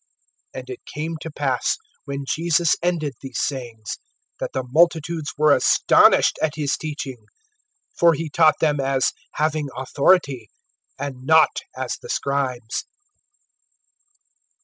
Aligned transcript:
(28)And 0.55 0.63
it 0.71 0.79
came 0.87 1.15
to 1.21 1.29
pass, 1.29 1.77
when 2.05 2.25
Jesus 2.27 2.75
ended 2.81 3.13
these 3.21 3.39
sayings, 3.39 3.99
that 4.39 4.49
the 4.51 4.63
multitudes 4.67 5.31
were 5.37 5.55
astonished 5.55 6.39
at 6.41 6.55
his 6.55 6.75
teaching. 6.75 7.27
(29)For 8.01 8.15
he 8.15 8.27
taught 8.27 8.57
them 8.59 8.79
as 8.79 9.11
having 9.33 9.67
authority, 9.77 10.49
and 10.97 11.23
not 11.23 11.59
as 11.77 11.99
the 12.01 12.09
scribes. 12.09 12.83